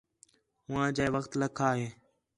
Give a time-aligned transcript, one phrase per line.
[0.67, 1.87] ہوآں جئے وخت لَکّھا ہِے